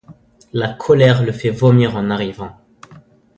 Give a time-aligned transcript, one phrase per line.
[0.53, 2.57] La colère le fait vomir en arrivant.